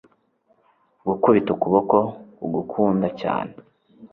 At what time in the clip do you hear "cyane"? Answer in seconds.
3.21-3.53